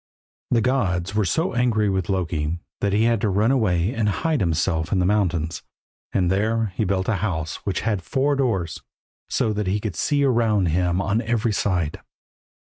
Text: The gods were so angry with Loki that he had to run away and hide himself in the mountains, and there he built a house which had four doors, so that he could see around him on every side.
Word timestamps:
The 0.49 0.61
gods 0.61 1.13
were 1.13 1.25
so 1.25 1.53
angry 1.53 1.87
with 1.87 2.09
Loki 2.09 2.57
that 2.79 2.91
he 2.91 3.03
had 3.03 3.21
to 3.21 3.29
run 3.29 3.51
away 3.51 3.93
and 3.93 4.09
hide 4.09 4.39
himself 4.39 4.91
in 4.91 4.97
the 4.97 5.05
mountains, 5.05 5.61
and 6.11 6.31
there 6.31 6.73
he 6.75 6.85
built 6.85 7.07
a 7.07 7.17
house 7.21 7.57
which 7.67 7.81
had 7.81 8.01
four 8.01 8.35
doors, 8.35 8.81
so 9.29 9.53
that 9.53 9.67
he 9.67 9.79
could 9.79 9.95
see 9.95 10.23
around 10.23 10.69
him 10.69 10.99
on 11.03 11.21
every 11.21 11.53
side. 11.53 12.01